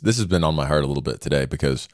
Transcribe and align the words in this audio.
this 0.00 0.16
has 0.16 0.26
been 0.26 0.44
on 0.44 0.54
my 0.54 0.66
heart 0.66 0.84
a 0.84 0.86
little 0.86 1.02
bit 1.02 1.20
today 1.20 1.46
because 1.46 1.88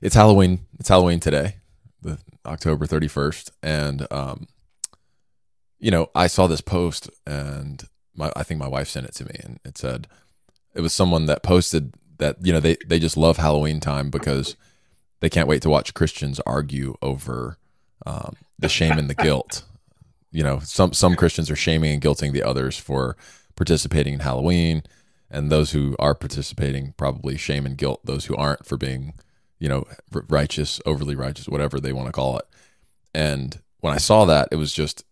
it's 0.00 0.14
Halloween. 0.14 0.60
It's 0.78 0.88
Halloween 0.88 1.20
today, 1.20 1.56
the 2.02 2.18
October 2.46 2.86
31st, 2.86 3.50
and 3.62 4.06
um, 4.10 4.48
you 5.78 5.90
know, 5.90 6.10
I 6.14 6.26
saw 6.26 6.46
this 6.46 6.60
post 6.60 7.10
and 7.26 7.84
my 8.14 8.32
I 8.36 8.42
think 8.42 8.58
my 8.60 8.68
wife 8.68 8.88
sent 8.88 9.06
it 9.06 9.14
to 9.14 9.24
me 9.24 9.36
and 9.42 9.60
it 9.64 9.76
said 9.78 10.06
it 10.74 10.80
was 10.80 10.92
someone 10.92 11.26
that 11.26 11.42
posted 11.42 11.94
that 12.18 12.36
you 12.44 12.52
know 12.52 12.60
they 12.60 12.76
they 12.86 12.98
just 12.98 13.16
love 13.16 13.36
Halloween 13.36 13.80
time 13.80 14.10
because 14.10 14.56
they 15.20 15.30
can't 15.30 15.48
wait 15.48 15.62
to 15.62 15.70
watch 15.70 15.94
Christians 15.94 16.40
argue 16.40 16.94
over 17.02 17.58
um, 18.06 18.36
the 18.58 18.68
shame 18.68 18.98
and 18.98 19.08
the 19.08 19.14
guilt. 19.14 19.62
You 20.30 20.42
know, 20.42 20.58
some 20.60 20.92
some 20.92 21.16
Christians 21.16 21.50
are 21.50 21.56
shaming 21.56 21.92
and 21.92 22.02
guilting 22.02 22.32
the 22.32 22.42
others 22.42 22.76
for 22.76 23.16
participating 23.56 24.14
in 24.14 24.20
Halloween, 24.20 24.82
and 25.34 25.50
those 25.50 25.72
who 25.72 25.96
are 25.98 26.14
participating 26.14 26.94
probably 26.96 27.36
shame 27.36 27.66
and 27.66 27.76
guilt 27.76 28.00
those 28.04 28.26
who 28.26 28.36
aren't 28.36 28.64
for 28.64 28.76
being, 28.76 29.14
you 29.58 29.68
know, 29.68 29.84
righteous, 30.28 30.80
overly 30.86 31.16
righteous, 31.16 31.48
whatever 31.48 31.80
they 31.80 31.92
want 31.92 32.06
to 32.06 32.12
call 32.12 32.38
it. 32.38 32.46
And 33.12 33.60
when 33.80 33.92
I 33.92 33.98
saw 33.98 34.24
that, 34.26 34.48
it 34.52 34.56
was 34.56 34.72
just, 34.72 35.04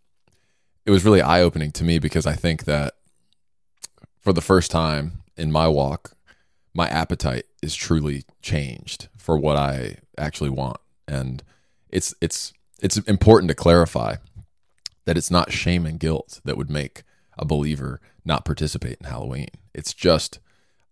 it 0.87 0.93
was 0.93 1.05
really 1.05 1.21
eye 1.21 1.43
opening 1.43 1.73
to 1.73 1.85
me 1.85 1.99
because 1.99 2.25
I 2.25 2.35
think 2.35 2.65
that 2.67 2.95
for 4.21 4.33
the 4.33 4.41
first 4.41 4.71
time 4.71 5.25
in 5.37 5.51
my 5.51 5.67
walk, 5.67 6.13
my 6.73 6.89
appetite 6.89 7.47
is 7.61 7.75
truly 7.75 8.25
changed 8.41 9.09
for 9.19 9.37
what 9.37 9.57
I 9.57 9.97
actually 10.17 10.51
want. 10.51 10.79
And 11.09 11.43
it's 11.91 12.15
it's 12.21 12.53
it's 12.81 12.97
important 12.99 13.49
to 13.49 13.55
clarify 13.55 14.17
that 15.05 15.17
it's 15.17 15.31
not 15.31 15.53
shame 15.53 15.85
and 15.85 15.99
guilt 15.99 16.41
that 16.45 16.57
would 16.57 16.71
make 16.71 17.03
a 17.37 17.45
believer 17.45 18.01
not 18.25 18.45
participate 18.45 18.99
in 19.01 19.07
Halloween. 19.09 19.49
It's 19.75 19.95
just 19.95 20.39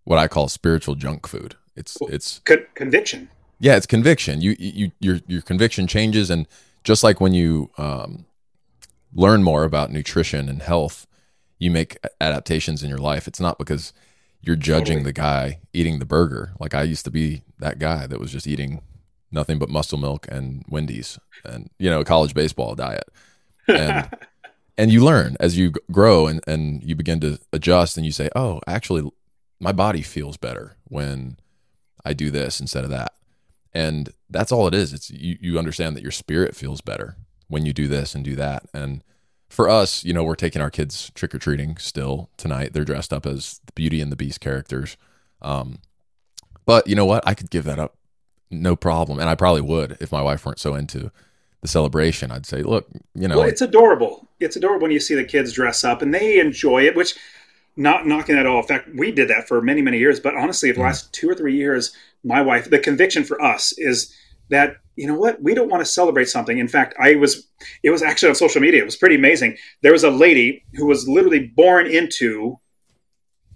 what 0.05 0.19
I 0.19 0.29
call 0.29 0.49
spiritual 0.49 0.95
junk 0.95 1.27
food. 1.27 1.57
It's 1.77 1.97
it's 2.03 2.41
Con- 2.41 2.67
conviction. 2.75 3.29
Yeah, 3.59 3.77
it's 3.77 3.87
conviction. 3.87 4.41
You 4.41 4.57
you 4.59 4.93
your 5.01 5.21
your 5.27 5.43
conviction 5.43 5.87
changes, 5.87 6.31
and 6.31 6.47
just 6.85 7.05
like 7.05 7.21
when 7.21 7.35
you 7.35 7.71
um, 7.79 8.27
learn 9.15 9.43
more 9.43 9.65
about 9.65 9.91
nutrition 9.91 10.49
and 10.49 10.63
health, 10.63 11.07
you 11.59 11.71
make 11.71 11.99
adaptations 12.21 12.83
in 12.83 12.89
your 12.89 12.99
life. 12.99 13.29
It's 13.29 13.41
not 13.41 13.59
because 13.59 13.93
you're 14.43 14.57
judging 14.57 14.99
totally. 14.99 15.05
the 15.05 15.13
guy 15.13 15.61
eating 15.73 15.99
the 15.99 16.07
burger. 16.07 16.53
Like 16.59 16.75
I 16.75 16.83
used 16.83 17.05
to 17.05 17.11
be 17.11 17.43
that 17.59 17.79
guy 17.79 18.07
that 18.07 18.19
was 18.19 18.33
just 18.33 18.47
eating 18.47 18.81
nothing 19.31 19.59
but 19.59 19.69
muscle 19.69 19.99
milk 19.99 20.27
and 20.31 20.65
Wendy's 20.69 21.19
and 21.45 21.71
you 21.79 21.91
know 21.91 22.03
college 22.05 22.35
baseball 22.35 22.75
diet. 22.75 23.09
And 23.69 24.11
and 24.81 24.91
you 24.91 25.05
learn 25.05 25.37
as 25.39 25.59
you 25.59 25.73
grow 25.93 26.27
and 26.27 26.41
and 26.47 26.83
you 26.83 26.97
begin 26.97 27.21
to 27.21 27.39
adjust 27.53 27.99
and 27.99 28.07
you 28.07 28.13
say, 28.13 28.31
"Oh, 28.35 28.61
actually 28.67 29.09
my 29.61 29.73
body 29.73 30.01
feels 30.01 30.39
better 30.39 30.77
when 30.85 31.37
I 32.03 32.15
do 32.15 32.31
this 32.31 32.61
instead 32.61 32.85
of 32.85 32.91
that." 32.91 33.13
And 33.75 34.09
that's 34.31 34.51
all 34.51 34.67
it 34.67 34.75
is. 34.75 34.95
It's 34.95 35.11
you 35.11 35.37
you 35.39 35.59
understand 35.59 35.97
that 35.97 36.03
your 36.03 36.11
spirit 36.11 36.57
feels 36.57 36.81
better 36.81 37.17
when 37.49 37.67
you 37.67 37.75
do 37.75 37.89
this 37.89 38.15
and 38.15 38.25
do 38.25 38.35
that. 38.37 38.65
And 38.73 39.05
for 39.51 39.69
us, 39.69 40.03
you 40.03 40.15
know, 40.15 40.25
we're 40.25 40.35
taking 40.35 40.63
our 40.63 40.71
kids 40.71 41.11
trick 41.15 41.35
or 41.35 41.39
treating 41.39 41.77
still 41.77 42.31
tonight. 42.39 42.73
They're 42.73 42.85
dressed 42.85 43.13
up 43.13 43.27
as 43.27 43.61
the 43.67 43.73
Beauty 43.73 44.01
and 44.01 44.11
the 44.11 44.17
Beast 44.17 44.41
characters. 44.41 44.97
Um, 45.43 45.81
but 46.65 46.87
you 46.87 46.95
know 46.95 47.05
what? 47.05 47.23
I 47.27 47.35
could 47.35 47.51
give 47.51 47.65
that 47.65 47.79
up 47.79 47.97
no 48.51 48.77
problem, 48.77 49.19
and 49.19 49.29
I 49.29 49.35
probably 49.35 49.61
would 49.61 49.99
if 50.01 50.11
my 50.11 50.23
wife 50.23 50.47
weren't 50.47 50.59
so 50.59 50.75
into 50.75 51.11
the 51.61 51.69
celebration. 51.69 52.31
I'd 52.31 52.47
say, 52.47 52.63
look, 52.63 52.89
you 53.15 53.29
know, 53.29 53.39
well, 53.39 53.49
it's 53.49 53.61
adorable. 53.61 54.30
It's 54.41 54.57
adorable 54.57 54.83
when 54.83 54.91
you 54.91 55.01
see 55.01 55.15
the 55.15 55.25
kids 55.25 55.53
dress 55.53 55.85
up 55.85 56.03
and 56.03 56.13
they 56.13 56.41
enjoy 56.41 56.87
it, 56.87 56.97
which 56.97 57.17
not 57.77 58.07
knocking 58.07 58.37
at 58.37 58.47
all. 58.47 58.61
In 58.61 58.67
fact, 58.67 58.89
we 58.95 59.13
did 59.13 59.29
that 59.29 59.47
for 59.47 59.61
many, 59.63 59.83
many 59.83 59.99
years. 59.99 60.21
But 60.21 60.37
honestly, 60.37 60.73
the 60.73 60.81
mm. 60.81 60.85
last 60.85 61.13
two 61.13 61.29
or 61.29 61.35
three 61.35 61.57
years, 61.57 61.95
my 62.25 62.43
wife, 62.43 62.69
the 62.69 62.79
conviction 62.79 63.25
for 63.25 63.41
us 63.43 63.73
is 63.79 64.15
that 64.51 64.77
you 64.97 65.07
know 65.07 65.15
what 65.15 65.43
we 65.43 65.55
don't 65.55 65.71
want 65.71 65.81
to 65.81 65.91
celebrate 65.91 66.29
something 66.29 66.59
in 66.59 66.69
fact 66.69 66.95
i 67.01 67.15
was 67.15 67.49
it 67.83 67.91
was 67.91 68.03
actually 68.03 68.29
on 68.29 68.35
social 68.35 68.61
media 68.61 68.83
it 68.83 68.85
was 68.85 68.97
pretty 68.97 69.15
amazing 69.15 69.57
there 69.81 69.93
was 69.93 70.05
a 70.05 70.11
lady 70.11 70.63
who 70.75 70.87
was 70.87 71.09
literally 71.09 71.47
born 71.57 71.87
into 71.87 72.59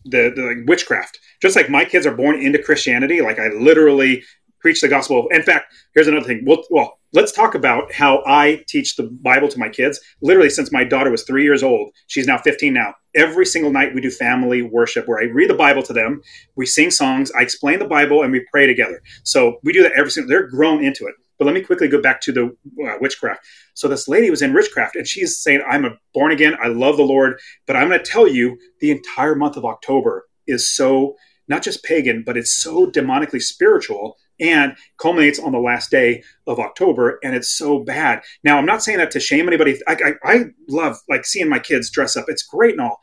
the, 0.06 0.32
the 0.34 0.42
like, 0.42 0.68
witchcraft 0.68 1.18
just 1.42 1.56
like 1.56 1.68
my 1.68 1.84
kids 1.84 2.06
are 2.06 2.14
born 2.14 2.40
into 2.40 2.58
christianity 2.58 3.20
like 3.20 3.38
i 3.38 3.48
literally 3.48 4.22
preach 4.64 4.80
the 4.80 4.88
gospel 4.88 5.28
in 5.30 5.42
fact 5.42 5.66
here's 5.94 6.08
another 6.08 6.26
thing 6.26 6.42
well, 6.46 6.62
well 6.70 6.98
let's 7.14 7.30
talk 7.30 7.54
about 7.54 7.92
how 7.92 8.22
I 8.26 8.64
teach 8.68 8.96
the 8.96 9.04
Bible 9.04 9.48
to 9.48 9.58
my 9.58 9.68
kids. 9.68 10.00
Literally, 10.20 10.50
since 10.50 10.72
my 10.72 10.84
daughter 10.84 11.10
was 11.10 11.22
three 11.22 11.44
years 11.44 11.62
old, 11.62 11.92
she's 12.08 12.26
now 12.26 12.38
15 12.38 12.74
now. 12.74 12.94
Every 13.14 13.46
single 13.46 13.70
night, 13.70 13.94
we 13.94 14.00
do 14.00 14.10
family 14.10 14.60
worship 14.62 15.06
where 15.06 15.20
I 15.20 15.26
read 15.26 15.48
the 15.48 15.54
Bible 15.54 15.82
to 15.84 15.92
them. 15.92 16.20
We 16.56 16.66
sing 16.66 16.90
songs, 16.90 17.30
I 17.32 17.42
explain 17.42 17.78
the 17.78 17.86
Bible, 17.86 18.22
and 18.22 18.32
we 18.32 18.44
pray 18.50 18.66
together. 18.66 19.00
So 19.22 19.58
we 19.62 19.72
do 19.72 19.82
that 19.84 19.92
every 19.96 20.10
single. 20.10 20.28
They're 20.28 20.48
grown 20.48 20.84
into 20.84 21.06
it. 21.06 21.14
But 21.38 21.46
let 21.46 21.54
me 21.54 21.62
quickly 21.62 21.88
go 21.88 22.02
back 22.02 22.20
to 22.22 22.32
the 22.32 22.44
uh, 22.46 22.96
witchcraft. 23.00 23.44
So 23.74 23.88
this 23.88 24.06
lady 24.06 24.30
was 24.30 24.42
in 24.42 24.52
witchcraft, 24.52 24.96
and 24.96 25.06
she's 25.06 25.38
saying, 25.38 25.62
"I'm 25.68 25.84
a 25.84 25.96
born 26.12 26.32
again. 26.32 26.56
I 26.62 26.68
love 26.68 26.96
the 26.96 27.04
Lord, 27.04 27.38
but 27.66 27.76
I'm 27.76 27.88
going 27.88 28.02
to 28.02 28.10
tell 28.10 28.28
you, 28.28 28.58
the 28.80 28.90
entire 28.90 29.34
month 29.34 29.56
of 29.56 29.64
October 29.64 30.26
is 30.46 30.68
so." 30.68 31.14
Not 31.46 31.62
just 31.62 31.84
pagan, 31.84 32.22
but 32.24 32.38
it's 32.38 32.54
so 32.62 32.86
demonically 32.86 33.42
spiritual 33.42 34.16
and 34.40 34.76
culminates 34.98 35.38
on 35.38 35.52
the 35.52 35.58
last 35.58 35.90
day 35.90 36.22
of 36.46 36.58
October, 36.58 37.18
and 37.22 37.34
it's 37.34 37.56
so 37.56 37.78
bad. 37.78 38.22
Now, 38.42 38.58
I'm 38.58 38.66
not 38.66 38.82
saying 38.82 38.98
that 38.98 39.10
to 39.12 39.20
shame 39.20 39.48
anybody. 39.48 39.80
I, 39.86 39.96
I, 40.24 40.32
I 40.32 40.44
love 40.68 40.98
like 41.08 41.24
seeing 41.24 41.48
my 41.48 41.58
kids 41.58 41.90
dress 41.90 42.16
up; 42.16 42.26
it's 42.28 42.42
great 42.42 42.72
and 42.72 42.80
all. 42.80 43.00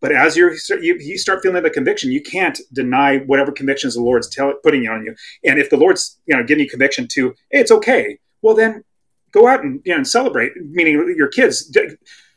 But 0.00 0.12
as 0.12 0.36
you're, 0.36 0.52
you, 0.80 0.96
you 1.00 1.18
start 1.18 1.42
feeling 1.42 1.62
the 1.62 1.70
conviction, 1.70 2.12
you 2.12 2.22
can't 2.22 2.60
deny 2.72 3.18
whatever 3.18 3.50
convictions 3.50 3.94
the 3.94 4.00
Lord's 4.00 4.28
tell, 4.28 4.54
putting 4.62 4.86
on 4.86 5.04
you. 5.04 5.16
And 5.44 5.58
if 5.58 5.70
the 5.70 5.76
Lord's 5.76 6.18
you 6.26 6.36
know 6.36 6.44
giving 6.44 6.64
you 6.64 6.70
conviction 6.70 7.08
to, 7.08 7.30
hey, 7.50 7.60
it's 7.60 7.72
okay. 7.72 8.18
Well, 8.42 8.54
then 8.54 8.84
go 9.32 9.48
out 9.48 9.62
and 9.62 9.80
you 9.84 9.92
know 9.92 9.98
and 9.98 10.06
celebrate. 10.06 10.52
Meaning 10.56 11.14
your 11.16 11.28
kids, 11.28 11.76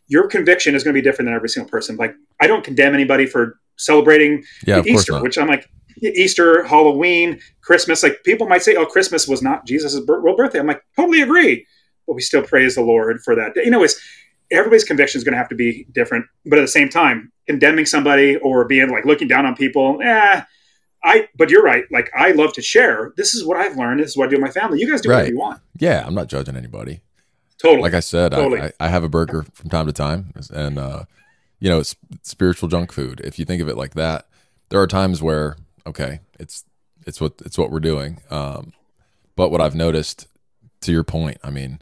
your 0.08 0.28
conviction 0.28 0.76
is 0.76 0.84
going 0.84 0.94
to 0.94 0.98
be 1.00 1.04
different 1.04 1.28
than 1.28 1.36
every 1.36 1.50
single 1.50 1.70
person. 1.70 1.96
Like 1.98 2.16
I 2.40 2.48
don't 2.48 2.64
condemn 2.64 2.94
anybody 2.94 3.28
for 3.28 3.60
celebrating 3.78 4.44
yeah, 4.66 4.82
Easter, 4.86 5.22
which 5.22 5.38
I'm 5.38 5.48
like, 5.48 5.70
Easter, 6.02 6.64
Halloween, 6.64 7.40
Christmas. 7.62 8.04
Like 8.04 8.24
people 8.24 8.48
might 8.48 8.64
say, 8.64 8.76
"Oh, 8.76 8.86
Christmas 8.86 9.28
was 9.28 9.42
not 9.42 9.66
Jesus' 9.66 10.00
real 10.08 10.36
birthday." 10.36 10.60
I'm 10.60 10.68
like, 10.68 10.84
totally 10.96 11.22
agree, 11.22 11.66
but 12.08 12.14
we 12.14 12.22
still 12.22 12.44
praise 12.44 12.76
the 12.76 12.82
Lord 12.82 13.22
for 13.24 13.36
that. 13.36 13.56
You 13.56 13.72
know, 13.72 13.84
it's 13.84 14.00
everybody's 14.52 14.84
conviction 14.84 15.20
is 15.20 15.24
going 15.24 15.34
to 15.34 15.38
have 15.38 15.50
to 15.50 15.56
be 15.56 15.86
different, 15.92 16.26
but 16.46 16.60
at 16.60 16.64
the 16.64 16.68
same 16.68 16.90
time, 16.90 17.32
condemning 17.48 17.86
somebody 17.86 18.38
or 18.38 18.66
being 18.66 18.90
like 18.90 19.06
looking 19.06 19.28
down 19.28 19.46
on 19.46 19.56
people, 19.56 20.00
eh. 20.04 20.44
I, 21.04 21.28
but 21.36 21.50
you're 21.50 21.64
right. 21.64 21.86
Like 21.92 22.12
I 22.16 22.32
love 22.32 22.54
to 22.54 22.62
share. 22.62 23.12
This 23.18 23.34
is 23.34 23.44
what 23.44 23.58
I've 23.58 23.76
learned. 23.76 24.02
This 24.02 24.12
is 24.12 24.18
what 24.18 24.28
I 24.28 24.30
do 24.30 24.36
with 24.36 24.44
my 24.44 24.52
family. 24.52 24.80
You 24.80 24.90
guys 24.90 25.02
do 25.02 25.10
right. 25.10 25.16
whatever 25.16 25.32
you 25.32 25.40
want. 25.40 25.62
Yeah, 25.80 26.04
I'm 26.06 26.14
not 26.14 26.28
judging 26.28 26.56
anybody. 26.56 27.02
Totally. 27.58 27.82
Like 27.82 27.94
I 27.94 28.00
said, 28.00 28.32
totally. 28.32 28.62
I, 28.62 28.72
I, 28.80 28.88
have 28.88 29.04
a 29.04 29.10
burger 29.10 29.46
from 29.54 29.70
time 29.70 29.86
to 29.86 29.94
time, 29.94 30.32
and 30.52 30.80
uh, 30.80 31.06
you 31.60 31.70
know, 31.70 31.80
it's 31.80 31.96
spiritual 32.24 32.70
junk 32.70 32.92
food. 32.92 33.22
If 33.24 33.38
you 33.38 33.46
think 33.46 33.62
of 33.62 33.70
it 33.70 33.78
like 33.78 33.94
that, 33.94 34.28
there 34.70 34.82
are 34.82 34.88
times 34.88 35.22
where 35.22 35.58
okay, 35.86 36.20
it's 36.40 36.66
it's 37.06 37.20
what 37.20 37.34
it's 37.46 37.58
what 37.58 37.72
we're 37.72 37.80
doing. 37.80 38.22
Um, 38.30 38.74
but 39.36 39.50
what 39.50 39.62
I've 39.62 39.76
noticed, 39.76 40.28
to 40.82 40.92
your 40.92 41.04
point, 41.04 41.38
I 41.44 41.50
mean, 41.50 41.80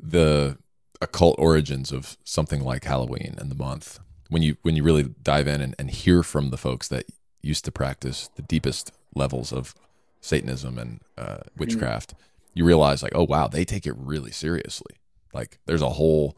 the 0.00 0.58
occult 1.00 1.36
origins 1.38 1.92
of 1.92 2.16
something 2.24 2.62
like 2.62 2.84
Halloween 2.84 3.34
and 3.38 3.50
the 3.50 3.56
month, 3.56 3.98
when 4.28 4.42
you 4.42 4.56
when 4.62 4.76
you 4.76 4.82
really 4.82 5.14
dive 5.22 5.48
in 5.48 5.60
and, 5.60 5.74
and 5.78 5.90
hear 5.90 6.22
from 6.22 6.50
the 6.50 6.56
folks 6.56 6.88
that 6.88 7.06
used 7.42 7.64
to 7.64 7.72
practice 7.72 8.30
the 8.36 8.42
deepest 8.42 8.92
levels 9.14 9.52
of 9.52 9.74
Satanism 10.20 10.78
and 10.78 11.00
uh, 11.18 11.38
witchcraft, 11.56 12.14
mm-hmm. 12.14 12.22
you 12.54 12.64
realize 12.64 13.02
like, 13.02 13.14
oh 13.14 13.24
wow, 13.24 13.48
they 13.48 13.64
take 13.64 13.86
it 13.86 13.94
really 13.96 14.30
seriously. 14.30 14.96
Like, 15.34 15.58
there's 15.66 15.82
a 15.82 15.90
whole 15.90 16.36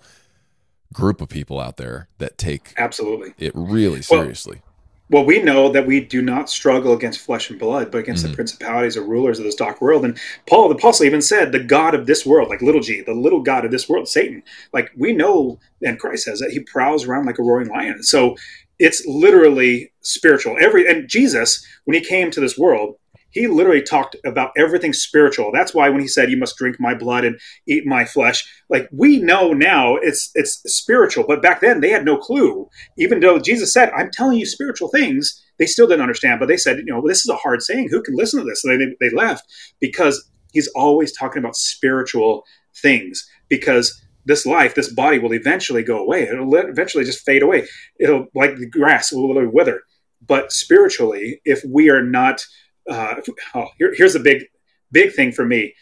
group 0.93 1.21
of 1.21 1.28
people 1.28 1.61
out 1.61 1.76
there 1.76 2.09
that 2.19 2.38
take 2.38 2.72
absolutely 2.78 3.34
it 3.38 3.53
really 3.55 4.00
seriously. 4.00 4.62
Well, 4.65 4.74
well, 5.14 5.25
we 5.25 5.41
know 5.41 5.70
that 5.70 5.86
we 5.86 6.00
do 6.00 6.20
not 6.20 6.50
struggle 6.50 6.92
against 6.92 7.20
flesh 7.20 7.48
and 7.48 7.56
blood, 7.56 7.92
but 7.92 7.99
against 7.99 8.25
mm-hmm. 8.25 8.32
the 8.32 8.34
principalities 8.34 8.96
or 8.96 9.05
rulers 9.05 9.38
of 9.38 9.44
this 9.44 9.55
dark 9.55 9.81
world. 9.81 10.05
And 10.05 10.19
Paul, 10.49 10.69
the 10.69 10.75
apostle, 10.75 11.06
even 11.06 11.22
said, 11.22 11.52
the 11.52 11.62
God 11.62 11.94
of 11.94 12.06
this 12.06 12.26
world, 12.26 12.49
like 12.49 12.61
little 12.61 12.81
g, 12.81 13.00
the 13.00 13.14
little 13.14 13.40
God 13.40 13.64
of 13.64 13.70
this 13.70 13.88
world, 13.88 14.08
Satan. 14.08 14.43
Like 14.72 14.90
we 14.96 15.12
know, 15.12 15.61
and 15.84 16.00
Christ 16.00 16.25
says 16.25 16.40
that 16.40 16.50
he 16.50 16.58
prowls 16.58 17.05
around 17.06 17.26
like 17.26 17.38
a 17.38 17.44
roaring 17.44 17.69
lion. 17.69 18.02
So 18.02 18.34
it's 18.81 19.06
literally 19.06 19.93
spiritual. 20.00 20.56
Every 20.58 20.84
and 20.90 21.08
Jesus, 21.08 21.64
when 21.84 21.94
he 21.94 22.05
came 22.05 22.32
to 22.32 22.40
this 22.40 22.58
world, 22.58 22.96
he 23.34 23.48
literally 23.48 23.82
talked 23.82 24.16
about 24.25 24.52
everything 24.56 24.92
spiritual. 24.92 25.50
That's 25.52 25.75
why 25.75 25.88
when 25.88 26.00
he 26.00 26.08
said, 26.08 26.31
"You 26.31 26.36
must 26.36 26.56
drink 26.56 26.76
my 26.78 26.94
blood 26.94 27.25
and 27.25 27.38
eat 27.66 27.84
my 27.84 28.04
flesh," 28.04 28.46
like 28.70 28.88
we 28.92 29.19
know 29.19 29.52
now 29.52 29.96
it's 29.96 30.31
it's 30.34 30.62
spiritual, 30.66 31.25
but 31.26 31.42
back 31.42 31.60
then 31.60 31.81
they 31.81 31.90
had 31.90 32.04
no 32.04 32.16
clue. 32.16 32.69
Even 32.96 33.20
though 33.20 33.38
Jesus 33.38 33.72
said, 33.72 33.90
"I'm 33.90 34.10
telling 34.10 34.38
you 34.38 34.46
spiritual 34.46 34.88
things," 34.88 35.42
they 35.58 35.66
still 35.66 35.88
didn't 35.88 36.02
understand. 36.02 36.38
But 36.40 36.46
they 36.46 36.56
said, 36.56 36.78
"You 36.78 36.84
know, 36.86 37.00
well, 37.00 37.08
this 37.08 37.25
is 37.25 37.28
a 37.28 37.36
hard 37.36 37.60
saying. 37.62 37.88
Who 37.90 38.02
can 38.02 38.14
listen 38.16 38.40
to 38.40 38.46
this?" 38.46 38.62
They 38.62 38.78
they 39.00 39.14
left 39.14 39.44
because 39.81 40.31
he's 40.52 40.69
always 40.69 41.12
talking 41.12 41.40
about 41.40 41.56
spiritual 41.56 42.44
things 42.82 43.28
because 43.48 44.00
this 44.26 44.46
life, 44.46 44.75
this 44.75 44.92
body 44.92 45.19
will 45.19 45.34
eventually 45.34 45.82
go 45.82 45.98
away. 45.98 46.22
It'll 46.22 46.54
eventually 46.54 47.04
just 47.04 47.26
fade 47.26 47.42
away. 47.42 47.66
It'll 47.98 48.28
like 48.34 48.56
the 48.56 48.69
grass 48.69 49.12
will 49.12 49.50
wither 49.50 49.82
but 50.26 50.52
spiritually, 50.52 51.40
if 51.44 51.62
we 51.69 51.90
are 51.90 52.02
not, 52.02 52.44
uh, 52.90 53.14
oh, 53.54 53.66
here, 53.78 53.94
here's 53.96 54.14
a 54.14 54.20
big, 54.20 54.44
big 54.92 55.12
thing 55.14 55.32
for 55.32 55.44
me. 55.44 55.75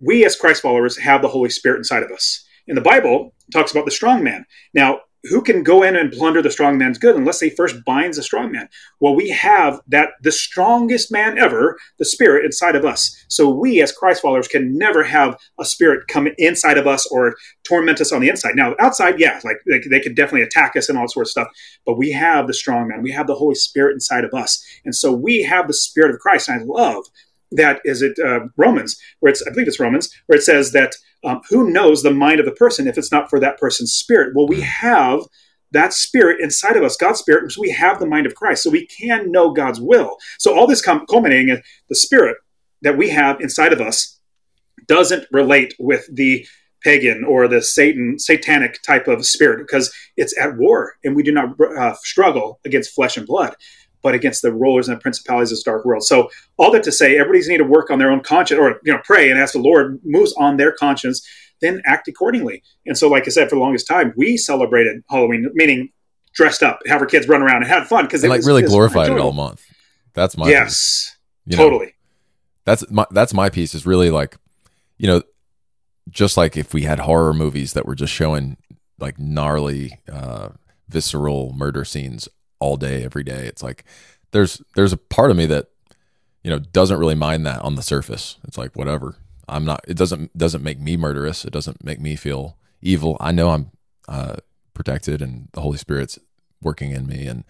We 0.00 0.24
as 0.24 0.36
Christ 0.36 0.62
followers 0.62 0.98
have 0.98 1.22
the 1.22 1.28
Holy 1.28 1.50
Spirit 1.50 1.78
inside 1.78 2.02
of 2.02 2.10
us. 2.10 2.44
And 2.66 2.76
the 2.76 2.82
Bible, 2.82 3.34
talks 3.52 3.72
about 3.72 3.84
the 3.84 3.90
strong 3.90 4.22
man. 4.22 4.46
Now, 4.72 5.00
who 5.30 5.42
can 5.42 5.62
go 5.62 5.82
in 5.82 5.96
and 5.96 6.12
plunder 6.12 6.42
the 6.42 6.50
strong 6.50 6.76
man's 6.76 6.98
good 6.98 7.16
unless 7.16 7.40
he 7.40 7.50
first 7.50 7.84
binds 7.84 8.16
the 8.16 8.22
strong 8.22 8.52
man? 8.52 8.68
Well, 9.00 9.14
we 9.14 9.30
have 9.30 9.80
that 9.88 10.10
the 10.22 10.32
strongest 10.32 11.10
man 11.10 11.38
ever, 11.38 11.78
the 11.98 12.04
spirit 12.04 12.44
inside 12.44 12.76
of 12.76 12.84
us. 12.84 13.24
So 13.28 13.48
we 13.48 13.82
as 13.82 13.92
Christ 13.92 14.22
followers 14.22 14.48
can 14.48 14.76
never 14.76 15.02
have 15.02 15.38
a 15.58 15.64
spirit 15.64 16.08
come 16.08 16.28
inside 16.38 16.78
of 16.78 16.86
us 16.86 17.06
or 17.10 17.36
torment 17.64 18.00
us 18.00 18.12
on 18.12 18.20
the 18.20 18.28
inside. 18.28 18.54
Now, 18.54 18.74
outside, 18.80 19.18
yeah, 19.18 19.40
like 19.44 19.56
they, 19.66 19.80
they 19.90 20.00
could 20.00 20.16
definitely 20.16 20.42
attack 20.42 20.76
us 20.76 20.88
and 20.88 20.98
all 20.98 21.08
sorts 21.08 21.30
of 21.30 21.42
stuff, 21.42 21.48
but 21.86 21.98
we 21.98 22.12
have 22.12 22.46
the 22.46 22.54
strong 22.54 22.88
man. 22.88 23.02
We 23.02 23.12
have 23.12 23.26
the 23.26 23.34
Holy 23.34 23.54
Spirit 23.54 23.94
inside 23.94 24.24
of 24.24 24.34
us. 24.34 24.62
And 24.84 24.94
so 24.94 25.12
we 25.12 25.42
have 25.42 25.66
the 25.66 25.74
spirit 25.74 26.14
of 26.14 26.20
Christ. 26.20 26.48
And 26.48 26.60
I 26.60 26.64
love 26.64 27.04
that 27.52 27.80
is 27.84 28.02
it 28.02 28.18
uh, 28.18 28.40
Romans, 28.56 28.98
where 29.20 29.30
it's 29.30 29.42
I 29.46 29.50
believe 29.50 29.68
it's 29.68 29.80
Romans, 29.80 30.10
where 30.26 30.38
it 30.38 30.42
says 30.42 30.72
that 30.72 30.94
um, 31.24 31.40
who 31.48 31.70
knows 31.70 32.02
the 32.02 32.10
mind 32.10 32.40
of 32.40 32.46
the 32.46 32.52
person 32.52 32.86
if 32.86 32.98
it's 32.98 33.12
not 33.12 33.30
for 33.30 33.40
that 33.40 33.58
person's 33.58 33.92
spirit? 33.92 34.34
Well, 34.34 34.46
we 34.46 34.60
have 34.60 35.20
that 35.72 35.92
spirit 35.92 36.40
inside 36.40 36.76
of 36.76 36.84
us, 36.84 36.96
God's 36.96 37.18
spirit, 37.18 37.50
so 37.50 37.60
we 37.60 37.70
have 37.70 37.98
the 37.98 38.06
mind 38.06 38.26
of 38.26 38.34
Christ, 38.34 38.62
so 38.62 38.70
we 38.70 38.86
can 38.86 39.32
know 39.32 39.52
God's 39.52 39.80
will. 39.80 40.16
So 40.38 40.56
all 40.56 40.66
this 40.66 40.82
com- 40.82 41.06
culminating 41.06 41.48
in 41.48 41.62
the 41.88 41.96
spirit 41.96 42.36
that 42.82 42.96
we 42.96 43.10
have 43.10 43.40
inside 43.40 43.72
of 43.72 43.80
us 43.80 44.20
doesn't 44.86 45.26
relate 45.32 45.74
with 45.78 46.06
the 46.14 46.46
pagan 46.82 47.24
or 47.24 47.48
the 47.48 47.62
Satan 47.62 48.18
satanic 48.18 48.82
type 48.82 49.08
of 49.08 49.24
spirit 49.24 49.58
because 49.66 49.92
it's 50.16 50.38
at 50.38 50.56
war 50.56 50.94
and 51.02 51.16
we 51.16 51.22
do 51.22 51.32
not 51.32 51.58
uh, 51.60 51.94
struggle 52.02 52.60
against 52.64 52.94
flesh 52.94 53.16
and 53.16 53.26
blood 53.26 53.56
but 54.04 54.14
against 54.14 54.42
the 54.42 54.52
rulers 54.52 54.86
and 54.86 54.96
the 54.96 55.00
principalities 55.00 55.50
of 55.50 55.56
this 55.56 55.64
dark 55.64 55.84
world. 55.86 56.04
So 56.04 56.28
all 56.58 56.70
that 56.72 56.82
to 56.82 56.92
say, 56.92 57.18
everybody's 57.18 57.48
need 57.48 57.56
to 57.56 57.64
work 57.64 57.90
on 57.90 57.98
their 57.98 58.10
own 58.10 58.20
conscience, 58.20 58.60
or 58.60 58.78
you 58.84 58.92
know, 58.92 59.00
pray 59.02 59.30
and 59.30 59.40
ask 59.40 59.54
the 59.54 59.58
Lord 59.58 59.98
moves 60.04 60.34
on 60.34 60.58
their 60.58 60.72
conscience, 60.72 61.26
then 61.62 61.80
act 61.86 62.06
accordingly. 62.06 62.62
And 62.84 62.98
so, 62.98 63.08
like 63.08 63.24
I 63.26 63.30
said, 63.30 63.48
for 63.48 63.56
the 63.56 63.62
longest 63.62 63.88
time, 63.88 64.12
we 64.14 64.36
celebrated 64.36 65.02
Halloween, 65.08 65.50
meaning 65.54 65.88
dressed 66.34 66.62
up, 66.62 66.80
have 66.86 67.00
our 67.00 67.06
kids 67.06 67.26
run 67.28 67.40
around 67.40 67.62
and 67.62 67.66
had 67.66 67.86
fun 67.86 68.04
because 68.04 68.20
they 68.20 68.28
like 68.28 68.40
was, 68.40 68.46
really 68.46 68.62
glorified 68.62 69.10
it 69.10 69.18
all 69.18 69.32
month. 69.32 69.64
That's 70.12 70.36
my 70.36 70.50
yes, 70.50 71.16
totally. 71.50 71.86
Know, 71.86 71.92
that's 72.66 72.90
my 72.90 73.06
that's 73.10 73.32
my 73.32 73.48
piece 73.48 73.74
is 73.74 73.86
really 73.86 74.10
like, 74.10 74.36
you 74.98 75.06
know, 75.06 75.22
just 76.10 76.36
like 76.36 76.58
if 76.58 76.74
we 76.74 76.82
had 76.82 77.00
horror 77.00 77.32
movies 77.32 77.72
that 77.72 77.86
were 77.86 77.94
just 77.94 78.12
showing 78.12 78.58
like 78.98 79.18
gnarly, 79.18 79.98
uh, 80.12 80.50
visceral 80.88 81.54
murder 81.56 81.86
scenes 81.86 82.28
all 82.58 82.76
day 82.76 83.04
every 83.04 83.24
day. 83.24 83.46
It's 83.46 83.62
like 83.62 83.84
there's 84.30 84.60
there's 84.74 84.92
a 84.92 84.96
part 84.96 85.30
of 85.30 85.36
me 85.36 85.46
that 85.46 85.68
you 86.42 86.50
know 86.50 86.58
doesn't 86.58 86.98
really 86.98 87.14
mind 87.14 87.46
that 87.46 87.62
on 87.62 87.76
the 87.76 87.82
surface. 87.82 88.36
It's 88.46 88.58
like 88.58 88.74
whatever. 88.76 89.16
I'm 89.48 89.64
not 89.64 89.84
it 89.86 89.96
doesn't 89.96 90.36
doesn't 90.36 90.62
make 90.62 90.80
me 90.80 90.96
murderous. 90.96 91.44
It 91.44 91.52
doesn't 91.52 91.84
make 91.84 92.00
me 92.00 92.16
feel 92.16 92.56
evil. 92.82 93.16
I 93.20 93.32
know 93.32 93.50
i'm 93.50 93.70
uh, 94.06 94.36
protected 94.74 95.22
and 95.22 95.48
the 95.52 95.62
holy 95.62 95.78
spirit's 95.78 96.18
working 96.60 96.90
in 96.90 97.06
me 97.06 97.26
and 97.26 97.44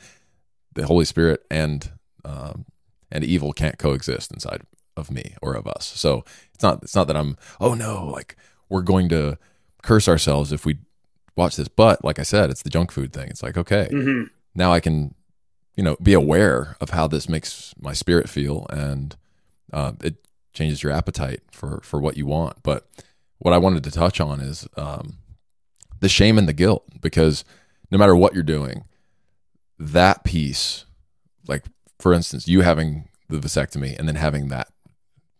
the 0.75 0.87
holy 0.87 1.05
spirit 1.05 1.45
and 1.51 1.91
um, 2.25 2.65
and 3.11 3.25
evil 3.25 3.53
can't 3.53 3.79
coexist 3.79 4.31
inside 4.33 4.63
of 4.97 5.11
me 5.11 5.35
or 5.43 5.55
of 5.55 5.67
us. 5.67 5.93
So 5.97 6.25
it's 6.53 6.63
not 6.63 6.83
it's 6.83 6.95
not 6.95 7.07
that 7.09 7.17
i'm 7.17 7.37
oh 7.61 7.75
no 7.75 8.07
like 8.07 8.37
we're 8.69 8.83
going 8.83 9.09
to 9.09 9.39
curse 9.83 10.09
ourselves 10.09 10.53
if 10.53 10.65
we 10.65 10.79
watch 11.37 11.57
this 11.57 11.69
but 11.69 12.05
like 12.05 12.19
i 12.19 12.23
said 12.23 12.49
it's 12.51 12.63
the 12.63 12.71
junk 12.71 12.93
food 12.93 13.13
thing. 13.13 13.29
It's 13.29 13.43
like 13.43 13.57
okay. 13.57 13.89
Mm-hmm 13.91 14.25
now 14.55 14.73
I 14.73 14.81
can, 14.81 15.15
you 15.77 15.83
know, 15.83 15.97
be 16.03 16.13
aware 16.13 16.77
of 16.81 16.91
how 16.91 17.07
this 17.07 17.29
makes 17.29 17.75
my 17.79 17.93
spirit 17.93 18.29
feel, 18.29 18.67
and 18.71 19.17
uh, 19.73 19.93
it 20.03 20.17
changes 20.53 20.83
your 20.83 20.93
appetite 20.93 21.41
for 21.51 21.81
for 21.83 22.01
what 22.01 22.17
you 22.17 22.27
want. 22.27 22.63
But 22.63 22.87
what 23.39 23.53
I 23.53 23.59
wanted 23.59 23.85
to 23.85 23.91
touch 23.91 24.21
on 24.21 24.41
is 24.41 24.67
um, 24.77 25.19
the 26.01 26.09
shame 26.09 26.39
and 26.39 26.49
the 26.49 26.53
guilt, 26.53 26.85
because 27.01 27.45
no 27.91 27.99
matter 27.99 28.17
what 28.17 28.35
you're 28.35 28.43
doing, 28.43 28.85
that 29.79 30.25
piece, 30.25 30.85
like 31.49 31.65
for 31.99 32.13
instance, 32.13 32.47
you 32.49 32.63
having 32.63 33.09
the 33.29 33.39
vasectomy 33.39 33.99
and 33.99 34.07
then 34.07 34.17
having 34.17 34.49
that 34.49 34.69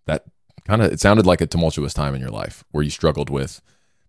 that 0.07 0.25
kind 0.67 0.83
of 0.83 0.93
it 0.93 1.01
sounded 1.01 1.27
like 1.27 1.41
a 1.41 1.47
tumultuous 1.47 1.95
time 1.95 2.15
in 2.15 2.21
your 2.21 2.31
life 2.31 2.65
where 2.73 2.83
you 2.83 2.91
struggled 2.91 3.31
with 3.31 3.61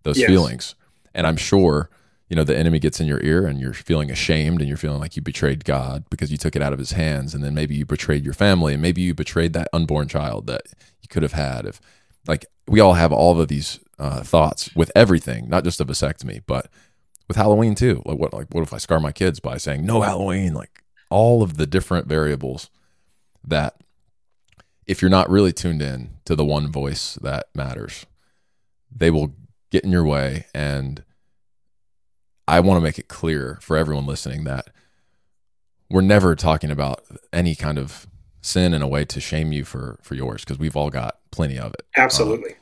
those 0.04 0.18
yes. 0.18 0.28
feelings, 0.28 0.76
and 1.14 1.28
I'm 1.28 1.38
sure 1.38 1.90
you 2.30 2.36
know 2.36 2.44
the 2.44 2.58
enemy 2.58 2.80
gets 2.80 3.00
in 3.00 3.08
your 3.08 3.22
ear 3.24 3.46
and 3.46 3.60
you're 3.60 3.74
feeling 3.74 4.10
ashamed 4.10 4.60
and 4.60 4.68
you're 4.68 4.78
feeling 4.78 5.00
like 5.00 5.16
you 5.16 5.22
betrayed 5.22 5.64
God 5.64 6.06
because 6.10 6.32
you 6.32 6.38
took 6.38 6.56
it 6.56 6.62
out 6.62 6.74
of 6.74 6.80
his 6.80 6.92
hands. 6.92 7.36
And 7.36 7.44
then 7.44 7.54
maybe 7.54 7.76
you 7.76 7.86
betrayed 7.86 8.26
your 8.26 8.34
family 8.34 8.74
and 8.74 8.82
maybe 8.82 9.02
you 9.02 9.14
betrayed 9.14 9.54
that 9.54 9.68
unborn 9.72 10.08
child 10.08 10.48
that 10.48 10.64
you 11.02 11.08
could 11.08 11.24
have 11.24 11.34
had 11.34 11.66
if 11.66 11.80
like 12.28 12.46
we 12.68 12.80
all 12.80 12.94
have 12.94 13.12
all 13.12 13.40
of 13.40 13.48
these 13.48 13.80
uh, 14.00 14.24
thoughts 14.24 14.76
with 14.76 14.92
everything 14.96 15.48
not 15.48 15.64
just 15.64 15.80
a 15.80 15.86
vasectomy 15.86 16.42
but 16.48 16.68
with 17.28 17.38
Halloween 17.38 17.76
too. 17.76 18.02
Like 18.06 18.18
what 18.18 18.34
like 18.34 18.48
what 18.52 18.64
if 18.64 18.74
I 18.74 18.78
scar 18.78 19.00
my 19.00 19.12
kids 19.12 19.40
by 19.40 19.58
saying 19.58 19.86
no 19.86 20.02
Halloween 20.02 20.54
like 20.54 20.84
all 21.12 21.44
of 21.44 21.58
the 21.58 21.68
different 21.68 22.08
variables 22.08 22.72
that 23.44 23.76
if 24.88 25.02
you're 25.02 25.10
not 25.10 25.30
really 25.30 25.54
tuned 25.54 25.82
in 25.82 26.18
to 26.26 26.36
the 26.36 26.46
one 26.46 26.72
voice 26.72 27.16
that 27.22 27.48
matters 27.54 28.08
they 28.96 29.12
will 29.12 29.36
get 29.70 29.84
in 29.84 29.92
your 29.92 30.04
way 30.04 30.46
and 30.54 31.04
I 32.48 32.60
want 32.60 32.78
to 32.78 32.82
make 32.82 33.00
it 33.00 33.08
clear 33.08 33.58
for 33.62 33.78
everyone 33.78 34.06
listening 34.06 34.44
that 34.44 34.68
we're 35.90 36.02
never 36.02 36.36
talking 36.36 36.72
about 36.72 37.04
any 37.34 37.56
kind 37.56 37.78
of 37.78 38.08
sin 38.42 38.74
in 38.74 38.82
a 38.82 38.88
way 38.88 39.06
to 39.06 39.20
shame 39.20 39.52
you 39.52 39.66
for 39.66 40.00
for 40.02 40.16
yours 40.16 40.44
because 40.44 40.60
we've 40.60 40.76
all 40.76 40.90
got 40.90 41.20
plenty 41.32 41.58
of 41.58 41.74
it. 41.74 41.86
Absolutely. 41.98 42.52
Um, 42.52 42.60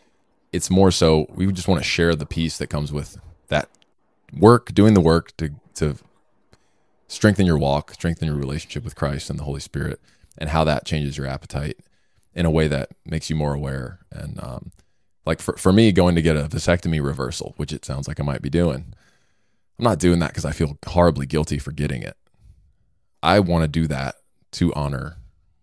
it's 0.52 0.70
more 0.70 0.92
so 0.92 1.26
we 1.34 1.52
just 1.52 1.68
want 1.68 1.82
to 1.82 1.88
share 1.88 2.16
the 2.16 2.26
peace 2.26 2.58
that 2.58 2.68
comes 2.68 2.92
with 2.92 3.18
that 3.48 3.70
work, 4.38 4.74
doing 4.74 4.94
the 4.94 5.02
work 5.02 5.36
to 5.38 5.52
to 5.76 5.98
strengthen 7.08 7.46
your 7.46 7.58
walk, 7.58 7.94
strengthen 7.94 8.28
your 8.28 8.38
relationship 8.38 8.84
with 8.84 8.96
Christ 8.96 9.30
and 9.30 9.38
the 9.38 9.44
Holy 9.44 9.60
Spirit, 9.60 10.00
and 10.38 10.50
how 10.50 10.64
that 10.64 10.86
changes 10.86 11.18
your 11.18 11.28
appetite 11.28 11.78
in 12.34 12.46
a 12.46 12.52
way 12.52 12.68
that 12.68 12.90
makes 13.06 13.30
you 13.30 13.36
more 13.36 13.54
aware. 13.54 14.00
And 14.12 14.42
um, 14.42 14.72
like 15.26 15.42
for 15.42 15.58
for 15.58 15.74
me, 15.74 15.92
going 15.92 16.16
to 16.16 16.22
get 16.22 16.38
a 16.38 16.44
vasectomy 16.44 17.04
reversal, 17.04 17.54
which 17.58 17.74
it 17.74 17.84
sounds 17.84 18.08
like 18.08 18.20
I 18.20 18.24
might 18.24 18.42
be 18.42 18.50
doing 18.50 18.94
I'm 19.80 19.84
not 19.84 20.00
doing 20.00 20.20
that 20.20 20.30
because 20.30 20.46
I 20.46 20.52
feel 20.52 20.78
horribly 20.86 21.26
guilty 21.26 21.58
for 21.58 21.72
getting 21.72 22.04
it. 22.04 22.16
I 23.22 23.40
want 23.40 23.64
to 23.64 23.68
do 23.68 23.88
that 23.88 24.16
to 24.54 24.74
honor 24.74 25.18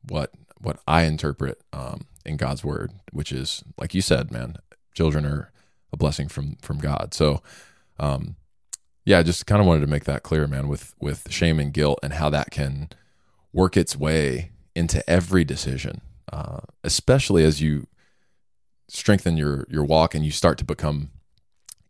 what 0.08 0.32
what 0.58 0.80
I 0.86 1.02
interpret 1.02 1.60
um, 1.72 2.02
in 2.24 2.36
God's 2.36 2.64
word, 2.64 2.92
which 3.12 3.32
is 3.32 3.62
like 3.78 3.94
you 3.94 4.02
said, 4.02 4.30
man, 4.30 4.56
children 4.94 5.24
are 5.24 5.52
a 5.92 5.96
blessing 5.96 6.28
from 6.28 6.56
from 6.60 6.78
God. 6.78 7.14
So, 7.14 7.42
um, 7.98 8.36
yeah, 9.04 9.18
I 9.18 9.22
just 9.22 9.46
kind 9.46 9.60
of 9.60 9.66
wanted 9.66 9.80
to 9.80 9.86
make 9.86 10.04
that 10.04 10.22
clear, 10.22 10.46
man, 10.46 10.68
with 10.68 10.94
with 11.00 11.30
shame 11.30 11.60
and 11.60 11.72
guilt 11.72 11.98
and 12.02 12.14
how 12.14 12.30
that 12.30 12.50
can 12.50 12.88
work 13.52 13.76
its 13.76 13.96
way 13.96 14.50
into 14.74 15.08
every 15.08 15.44
decision, 15.44 16.00
uh, 16.32 16.60
especially 16.84 17.44
as 17.44 17.60
you 17.60 17.86
strengthen 18.88 19.36
your 19.36 19.66
your 19.68 19.84
walk 19.84 20.14
and 20.14 20.24
you 20.24 20.30
start 20.30 20.58
to 20.58 20.64
become 20.64 21.10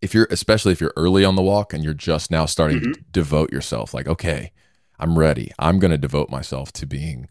if 0.03 0.15
you're 0.15 0.29
especially 0.31 0.73
if 0.73 0.81
you're 0.81 0.93
early 0.97 1.25
on 1.25 1.37
the 1.37 1.43
walk 1.43 1.73
and 1.73 1.85
you're 1.85 1.95
just 1.95 2.31
now 2.31 2.47
starting 2.47 2.79
mm-hmm. 2.79 2.93
to 2.93 3.01
devote 3.13 3.53
yourself 3.53 3.95
like 3.95 4.07
okay 4.07 4.53
i'm 4.99 5.19
ready. 5.19 5.51
I'm 5.59 5.79
going 5.79 5.93
to 5.93 5.99
devote 5.99 6.29
myself 6.29 6.73
to 6.75 6.87
being 6.87 7.29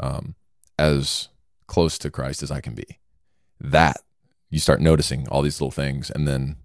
um, 0.00 0.34
as 0.78 1.28
close 1.66 1.98
to 1.98 2.10
christ 2.10 2.42
as 2.42 2.50
i 2.50 2.60
can 2.60 2.74
be. 2.74 2.98
That 3.60 3.98
you 4.50 4.58
start 4.58 4.80
noticing 4.80 5.28
all 5.28 5.42
these 5.42 5.60
little 5.60 5.70
things 5.70 6.10
and 6.10 6.26
then 6.26 6.56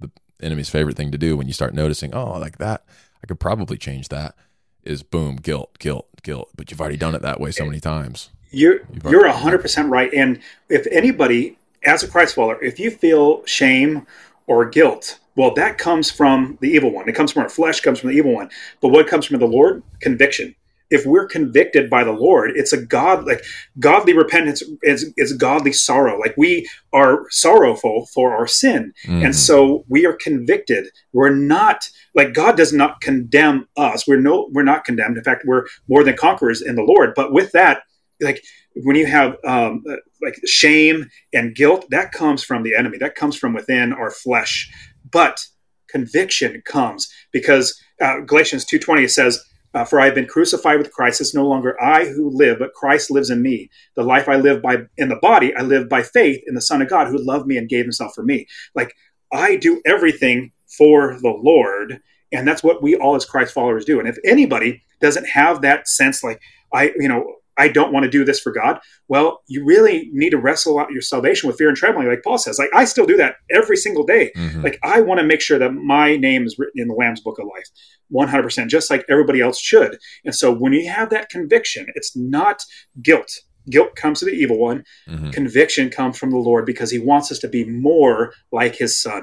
the 0.00 0.10
enemy's 0.40 0.70
favorite 0.70 0.96
thing 0.96 1.12
to 1.12 1.18
do 1.18 1.36
when 1.36 1.46
you 1.46 1.52
start 1.52 1.74
noticing 1.74 2.14
oh 2.14 2.38
like 2.38 2.58
that 2.58 2.84
i 3.22 3.26
could 3.26 3.38
probably 3.38 3.76
change 3.76 4.08
that 4.08 4.34
is 4.82 5.02
boom 5.02 5.36
guilt 5.36 5.78
guilt 5.78 6.08
guilt. 6.22 6.50
But 6.56 6.70
you've 6.70 6.80
already 6.80 6.96
done 6.96 7.14
it 7.14 7.22
that 7.22 7.40
way 7.40 7.50
so 7.50 7.64
many 7.64 7.80
times. 7.80 8.30
You're 8.50 8.80
you're 9.04 9.30
100% 9.30 9.90
right. 9.90 10.12
And 10.12 10.40
if 10.68 10.86
anybody 10.90 11.56
as 11.84 12.04
a 12.04 12.08
christ 12.08 12.36
follower 12.36 12.62
if 12.62 12.78
you 12.78 12.92
feel 12.92 13.44
shame 13.44 14.06
or 14.52 14.68
guilt. 14.68 15.18
Well, 15.34 15.54
that 15.54 15.78
comes 15.78 16.10
from 16.10 16.58
the 16.60 16.68
evil 16.68 16.92
one. 16.92 17.08
It 17.08 17.14
comes 17.14 17.32
from 17.32 17.42
our 17.42 17.48
flesh, 17.48 17.80
comes 17.80 18.00
from 18.00 18.10
the 18.10 18.16
evil 18.16 18.34
one. 18.34 18.50
But 18.80 18.88
what 18.88 19.06
comes 19.06 19.24
from 19.24 19.38
the 19.38 19.46
Lord? 19.46 19.82
Conviction. 20.00 20.54
If 20.90 21.06
we're 21.06 21.26
convicted 21.26 21.88
by 21.88 22.04
the 22.04 22.12
Lord, 22.12 22.50
it's 22.54 22.74
a 22.74 22.84
God 22.84 23.24
like 23.24 23.42
godly 23.78 24.12
repentance 24.12 24.62
is, 24.82 25.10
is 25.16 25.32
godly 25.32 25.72
sorrow. 25.72 26.18
Like 26.18 26.34
we 26.36 26.68
are 26.92 27.24
sorrowful 27.30 28.06
for 28.12 28.34
our 28.36 28.46
sin. 28.46 28.92
Mm-hmm. 29.06 29.24
And 29.24 29.34
so 29.34 29.86
we 29.88 30.04
are 30.04 30.12
convicted. 30.12 30.88
We're 31.14 31.34
not 31.34 31.88
like 32.14 32.34
God 32.34 32.58
does 32.58 32.74
not 32.74 33.00
condemn 33.00 33.66
us. 33.78 34.06
We're 34.06 34.20
no 34.20 34.50
we're 34.52 34.64
not 34.64 34.84
condemned. 34.84 35.16
In 35.16 35.24
fact, 35.24 35.44
we're 35.46 35.64
more 35.88 36.04
than 36.04 36.14
conquerors 36.14 36.60
in 36.60 36.74
the 36.74 36.82
Lord. 36.82 37.14
But 37.16 37.32
with 37.32 37.52
that, 37.52 37.84
like 38.22 38.42
when 38.76 38.96
you 38.96 39.06
have 39.06 39.36
um, 39.44 39.84
like 40.22 40.38
shame 40.46 41.10
and 41.34 41.54
guilt, 41.54 41.86
that 41.90 42.12
comes 42.12 42.42
from 42.42 42.62
the 42.62 42.74
enemy. 42.74 42.98
That 42.98 43.14
comes 43.14 43.36
from 43.36 43.52
within 43.52 43.92
our 43.92 44.10
flesh. 44.10 44.70
But 45.10 45.44
conviction 45.88 46.62
comes 46.64 47.12
because 47.32 47.78
uh, 48.00 48.20
Galatians 48.20 48.64
two 48.64 48.78
twenty 48.78 49.06
says, 49.08 49.42
Uh, 49.74 49.86
for 49.86 49.98
I 50.00 50.04
have 50.06 50.14
been 50.14 50.34
crucified 50.36 50.78
with 50.78 50.92
Christ. 50.92 51.20
It's 51.20 51.34
no 51.34 51.46
longer 51.48 51.72
I 51.80 52.04
who 52.04 52.28
live, 52.30 52.58
but 52.58 52.74
Christ 52.74 53.10
lives 53.10 53.30
in 53.30 53.40
me. 53.40 53.70
The 53.96 54.02
life 54.14 54.28
I 54.28 54.36
live 54.36 54.60
by 54.60 54.74
in 55.02 55.08
the 55.08 55.20
body, 55.30 55.48
I 55.56 55.62
live 55.62 55.88
by 55.88 56.02
faith 56.02 56.42
in 56.46 56.54
the 56.54 56.66
Son 56.70 56.82
of 56.82 56.90
God 56.90 57.08
who 57.08 57.16
loved 57.32 57.46
me 57.46 57.56
and 57.58 57.68
gave 57.74 57.84
himself 57.86 58.12
for 58.14 58.22
me. 58.22 58.46
Like 58.74 58.92
I 59.32 59.56
do 59.56 59.80
everything 59.86 60.52
for 60.78 61.18
the 61.24 61.34
Lord. 61.50 62.00
And 62.34 62.46
that's 62.46 62.62
what 62.62 62.82
we 62.82 62.96
all 62.96 63.16
as 63.16 63.24
Christ 63.24 63.54
followers 63.54 63.86
do. 63.86 63.98
And 63.98 64.08
if 64.08 64.18
anybody 64.24 64.82
doesn't 65.00 65.28
have 65.28 65.62
that 65.62 65.88
sense, 65.88 66.22
like 66.22 66.40
I, 66.72 66.92
you 66.98 67.08
know, 67.08 67.22
I 67.58 67.68
don't 67.68 67.92
want 67.92 68.04
to 68.04 68.10
do 68.10 68.24
this 68.24 68.40
for 68.40 68.52
God. 68.52 68.78
Well, 69.08 69.42
you 69.46 69.64
really 69.64 70.08
need 70.12 70.30
to 70.30 70.38
wrestle 70.38 70.78
out 70.78 70.90
your 70.90 71.02
salvation 71.02 71.46
with 71.46 71.58
fear 71.58 71.68
and 71.68 71.76
trembling, 71.76 72.08
like 72.08 72.22
Paul 72.24 72.38
says. 72.38 72.58
Like 72.58 72.70
I 72.74 72.84
still 72.84 73.06
do 73.06 73.16
that 73.18 73.36
every 73.54 73.76
single 73.76 74.04
day. 74.04 74.32
Mm-hmm. 74.36 74.62
Like 74.62 74.78
I 74.82 75.00
want 75.00 75.20
to 75.20 75.26
make 75.26 75.40
sure 75.40 75.58
that 75.58 75.74
my 75.74 76.16
name 76.16 76.46
is 76.46 76.58
written 76.58 76.80
in 76.80 76.88
the 76.88 76.94
Lamb's 76.94 77.20
Book 77.20 77.38
of 77.38 77.46
Life, 77.46 77.66
one 78.08 78.28
hundred 78.28 78.44
percent, 78.44 78.70
just 78.70 78.90
like 78.90 79.04
everybody 79.08 79.40
else 79.40 79.60
should. 79.60 79.98
And 80.24 80.34
so 80.34 80.52
when 80.52 80.72
you 80.72 80.90
have 80.90 81.10
that 81.10 81.28
conviction, 81.28 81.86
it's 81.94 82.16
not 82.16 82.62
guilt. 83.02 83.30
Guilt 83.70 83.94
comes 83.94 84.18
to 84.18 84.24
the 84.24 84.32
evil 84.32 84.58
one. 84.58 84.82
Mm-hmm. 85.08 85.30
Conviction 85.30 85.88
comes 85.88 86.18
from 86.18 86.30
the 86.30 86.36
Lord 86.36 86.66
because 86.66 86.90
He 86.90 86.98
wants 86.98 87.30
us 87.30 87.38
to 87.40 87.48
be 87.48 87.64
more 87.64 88.32
like 88.50 88.74
His 88.74 89.00
Son. 89.00 89.20